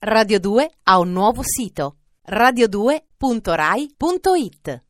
[0.00, 4.82] Radio 2 ha un nuovo sito radio2.rai.it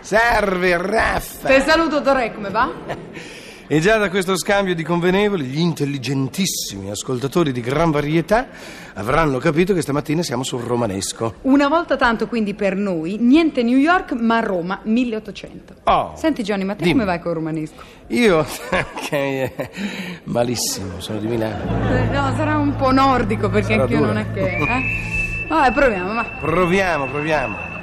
[0.00, 1.48] Serve, Raffa!
[1.48, 2.70] Te saluto Torre, come va?
[3.66, 8.48] E già da questo scambio di convenevoli, gli intelligentissimi ascoltatori di gran varietà
[8.94, 11.36] avranno capito che stamattina siamo sul romanesco.
[11.42, 15.74] Una volta tanto quindi per noi, niente New York ma Roma 1800.
[15.84, 16.92] Oh, Senti Johnny, ma te dimmi.
[16.92, 17.82] come vai col romanesco?
[18.08, 18.44] Io,
[19.08, 19.70] che eh,
[20.24, 21.90] malissimo, sono di Milano.
[21.90, 24.12] Eh, No, sarà un po' nordico perché Sarà anch'io dura.
[24.12, 24.40] non è che...
[24.56, 25.46] Eh?
[25.48, 26.24] Vabbè, proviamo, va.
[26.38, 27.73] Proviamo, proviamo.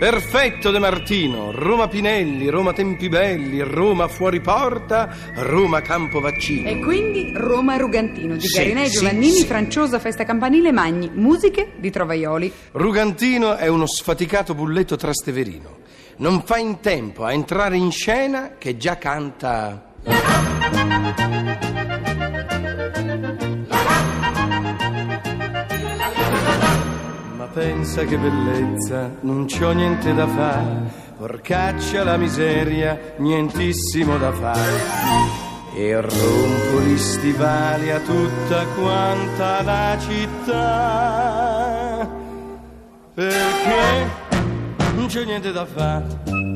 [0.00, 6.70] Perfetto De Martino, Roma Pinelli, Roma Tempibelli, Roma Fuori Porta, Roma Campo Vaccini.
[6.70, 9.44] E quindi Roma Rugantino di Sì, Garinei, sì, Giovannini, sì.
[9.44, 12.50] Franciosa, Festa Campanile, Magni, musiche di Trovaioli.
[12.72, 15.80] Rugantino è uno sfaticato bulletto trasteverino.
[16.16, 19.96] Non fa in tempo a entrare in scena che già canta.
[27.60, 31.08] Pensa che bellezza, non c'ho niente da fare.
[31.18, 34.80] Porcaccia la miseria, nientissimo da fare.
[35.74, 41.28] E rompo gli stivali a tutta quanta la città.
[43.12, 44.08] Perché
[44.94, 46.48] non c'è niente da fare.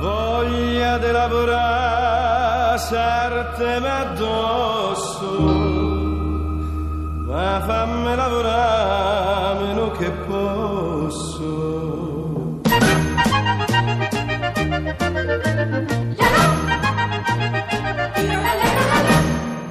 [0.00, 2.49] Voglia di lavorare,
[2.88, 5.30] sartemi addosso,
[7.26, 11.48] ma fammi lavorare meno che posso.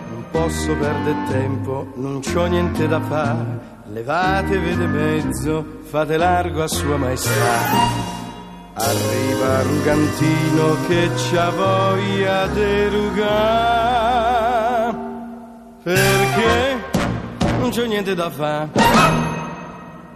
[0.10, 3.68] Non posso perdere tempo, non c'ho niente da fare.
[3.92, 8.19] Levatevi di mezzo, fate largo a sua maestà.
[8.82, 14.18] Arriva Rugantino che c'ha voglia di rugare.
[15.84, 16.78] Perché
[17.60, 18.70] non c'ho niente da fare.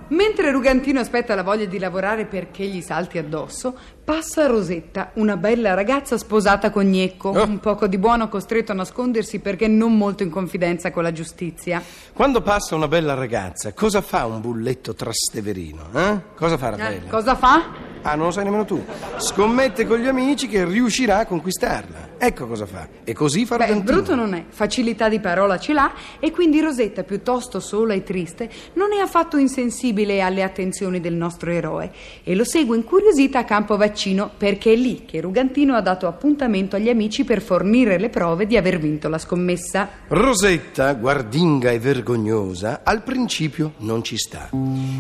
[0.07, 5.73] Mentre Rugantino aspetta la voglia di lavorare perché gli salti addosso, passa Rosetta, una bella
[5.73, 7.43] ragazza sposata con Gnecco, Oh.
[7.45, 11.81] un poco di buono costretto a nascondersi perché non molto in confidenza con la giustizia.
[12.13, 15.81] Quando passa una bella ragazza, cosa fa un bulletto trasteverino?
[15.95, 16.19] Eh?
[16.35, 17.09] Cosa fa Eh, Raffaella?
[17.09, 17.91] cosa fa?
[18.03, 18.83] Ah, non lo sai nemmeno tu.
[19.17, 22.12] Scommette con gli amici che riuscirà a conquistarla.
[22.25, 22.87] Ecco cosa fa.
[23.03, 23.97] E così fa Beh, Rugantino.
[23.97, 28.49] brutto non è, facilità di parola ce l'ha e quindi Rosetta, piuttosto sola e triste,
[28.75, 31.91] non è affatto insensibile alle attenzioni del nostro eroe
[32.23, 36.77] e lo segue incuriosita a campo vaccino perché è lì che Rugantino ha dato appuntamento
[36.77, 39.89] agli amici per fornire le prove di aver vinto la scommessa.
[40.07, 44.49] Rosetta, guardinga e vergognosa, al principio non ci sta.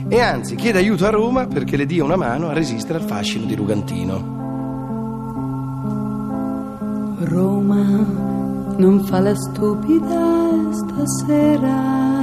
[0.09, 3.45] E anzi chiede aiuto a Roma perché le dia una mano a resistere al fascino
[3.45, 4.42] di Rugantino.
[7.25, 8.05] Roma
[8.77, 12.22] non fa la stupida stasera.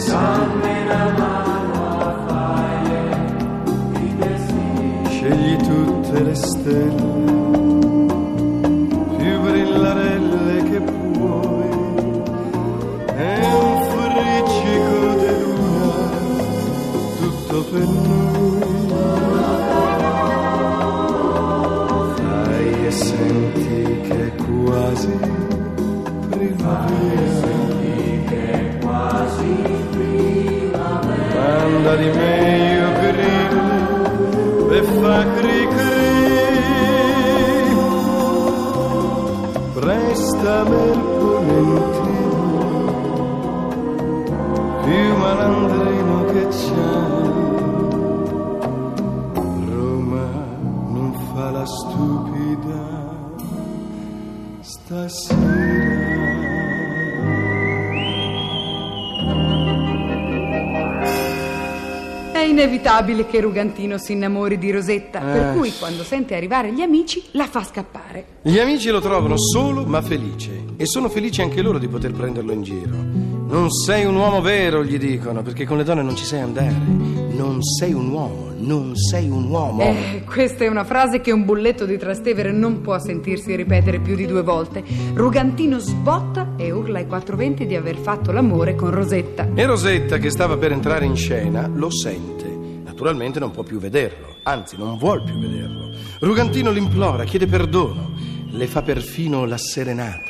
[0.00, 0.69] Di
[62.60, 65.56] inevitabile che Rugantino si innamori di Rosetta, per Eh.
[65.56, 68.24] cui quando sente arrivare gli amici la fa scappare.
[68.42, 72.52] Gli amici lo trovano solo ma felice e sono felici anche loro di poter prenderlo
[72.52, 72.96] in giro.
[73.50, 76.76] Non sei un uomo vero, gli dicono, perché con le donne non ci sai andare.
[77.32, 79.80] Non sei un uomo, non sei un uomo.
[79.82, 84.14] Eh, questa è una frase che un bulletto di Trastevere non può sentirsi ripetere più
[84.14, 84.84] di due volte.
[85.14, 89.48] Rugantino sbotta e urla ai quattro venti di aver fatto l'amore con Rosetta.
[89.54, 92.39] E Rosetta, che stava per entrare in scena, lo sente.
[93.00, 95.88] Naturalmente non può più vederlo, anzi non vuol più vederlo.
[96.18, 98.10] Rugantino l'implora, chiede perdono,
[98.50, 100.29] le fa perfino la serenata.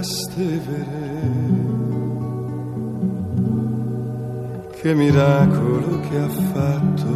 [0.00, 1.28] Trastevere.
[4.80, 7.08] Che miracolo che ha fatto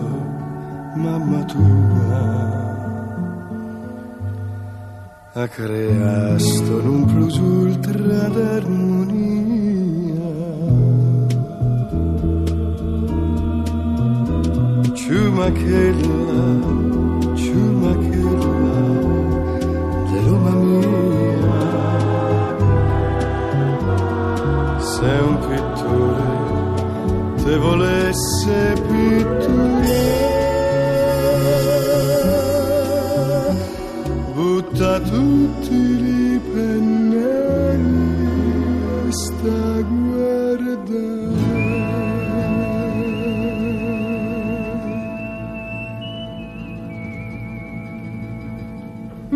[0.96, 2.42] mamma tua.
[5.32, 9.32] Ha creato un plus ultra d'armonia.
[14.92, 16.53] Ciumachella, ciumachella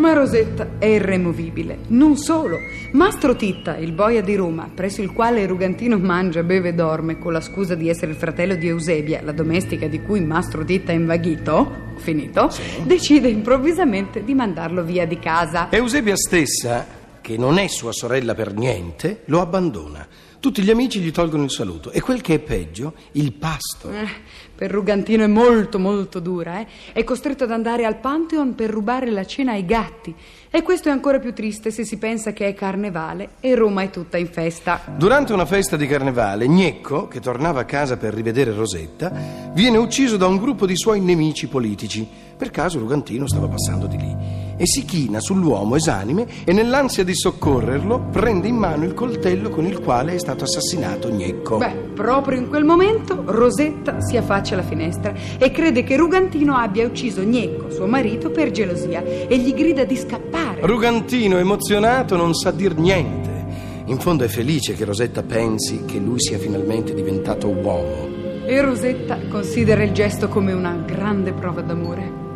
[0.08, 1.80] Ma Rosetta è irremovibile.
[1.88, 2.56] Non solo.
[2.92, 7.34] Mastro Titta, il boia di Roma, presso il quale Rugantino mangia, beve e dorme con
[7.34, 10.94] la scusa di essere il fratello di Eusebia, la domestica di cui Mastro Titta è
[10.94, 12.50] invaghito, finito,
[12.84, 15.70] decide improvvisamente di mandarlo via di casa.
[15.70, 16.86] Eusebia stessa,
[17.28, 20.08] che non è sua sorella per niente, lo abbandona.
[20.40, 23.90] Tutti gli amici gli tolgono il saluto e quel che è peggio, il pasto.
[23.90, 24.06] Eh,
[24.54, 26.66] per Rugantino è molto molto dura, eh?
[26.94, 30.14] È costretto ad andare al Pantheon per rubare la cena ai gatti.
[30.48, 33.90] E questo è ancora più triste se si pensa che è carnevale e Roma è
[33.90, 34.80] tutta in festa.
[34.96, 40.16] Durante una festa di carnevale, Gnecco, che tornava a casa per rivedere Rosetta, viene ucciso
[40.16, 42.08] da un gruppo di suoi nemici politici.
[42.38, 47.14] Per caso Rugantino stava passando di lì e si china sull'uomo esanime e nell'ansia di
[47.14, 51.56] soccorrerlo prende in mano il coltello con il quale è stato assassinato Gnecco.
[51.56, 56.84] Beh, proprio in quel momento Rosetta si affaccia alla finestra e crede che Rugantino abbia
[56.84, 60.60] ucciso Gnecco, suo marito, per gelosia e gli grida di scappare.
[60.62, 63.28] Rugantino, emozionato, non sa dir niente.
[63.86, 68.16] In fondo è felice che Rosetta pensi che lui sia finalmente diventato uomo.
[68.44, 72.27] E Rosetta considera il gesto come una grande prova d'amore.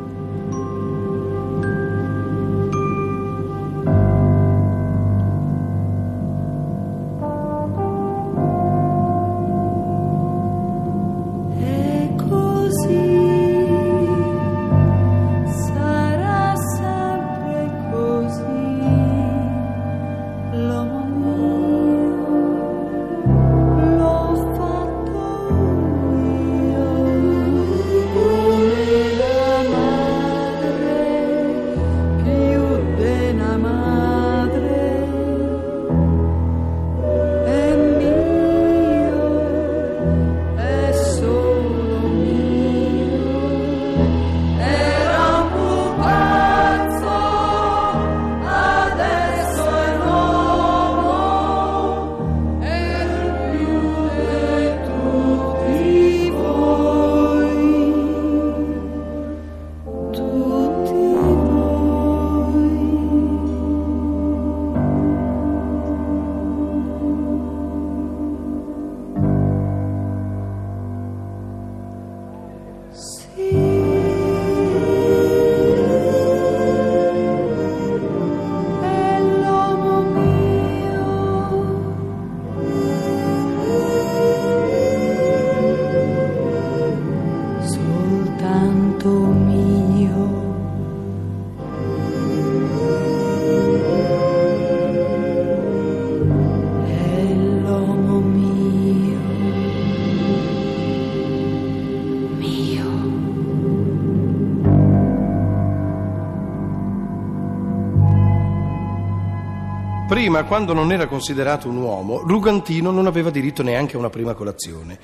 [110.32, 114.32] Prima, quando non era considerato un uomo, Rugantino non aveva diritto neanche a una prima
[114.32, 114.98] colazione.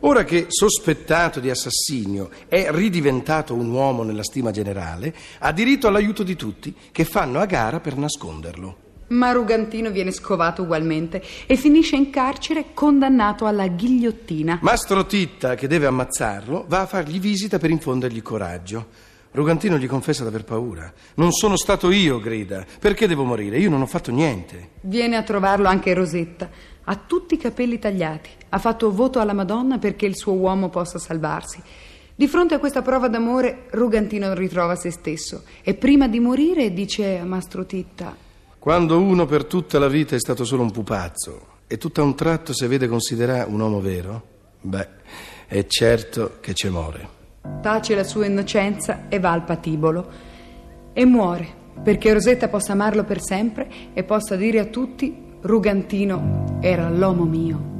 [0.00, 6.22] Ora che, sospettato di assassinio, è ridiventato un uomo nella stima generale, ha diritto all'aiuto
[6.22, 8.76] di tutti, che fanno a gara per nasconderlo.
[9.08, 14.60] Ma Rugantino viene scovato ugualmente e finisce in carcere condannato alla ghigliottina.
[14.62, 19.08] Mastro Titta, che deve ammazzarlo, va a fargli visita per infondergli coraggio.
[19.32, 20.92] Rugantino gli confessa d'aver paura.
[21.14, 22.66] Non sono stato io, grida.
[22.80, 23.58] Perché devo morire?
[23.58, 24.70] Io non ho fatto niente.
[24.80, 26.50] Viene a trovarlo anche Rosetta.
[26.82, 28.30] Ha tutti i capelli tagliati.
[28.48, 31.62] Ha fatto voto alla Madonna perché il suo uomo possa salvarsi.
[32.16, 37.16] Di fronte a questa prova d'amore, Rugantino ritrova se stesso e prima di morire dice
[37.16, 38.16] a Mastro Titta:
[38.58, 42.16] Quando uno per tutta la vita è stato solo un pupazzo e tutto a un
[42.16, 44.22] tratto si vede considerare un uomo vero,
[44.60, 44.88] beh,
[45.46, 47.19] è certo che ci muore.
[47.60, 50.08] Tace la sua innocenza e va al patibolo.
[50.92, 56.88] E muore perché Rosetta possa amarlo per sempre e possa dire a tutti: Rugantino era
[56.90, 57.79] l'uomo mio.